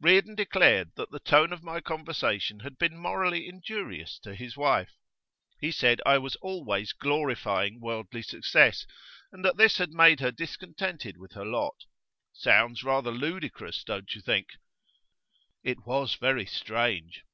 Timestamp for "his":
4.36-4.56